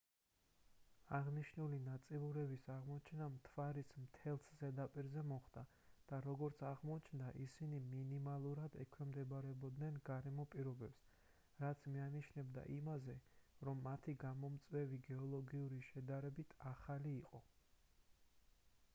აღნიშნული 1.15 1.79
ნაწიბურების 1.87 2.63
აღმოჩენა 2.75 3.25
მთვარის 3.33 3.91
მთელს 4.05 4.47
ზედაპირზე 4.61 5.23
მოხდა 5.31 5.63
და 6.11 6.19
როგორც 6.27 6.63
აღმოჩნდა 6.69 7.27
ისინი 7.43 7.81
მინიმალურად 7.91 8.79
ექვემდებარებოდნენ 8.85 10.01
გარემო 10.09 10.47
პირობებს 10.57 11.05
რაც 11.65 11.85
მიანიშნებდა 11.97 12.65
იმაზე 12.79 13.17
რომ 13.69 13.85
მათი 13.91 14.17
გამომწვევი 14.27 15.01
გეოლოგიური 15.11 15.81
შედარებით 15.93 16.59
ახალი 16.75 17.15
იყო 17.21 17.45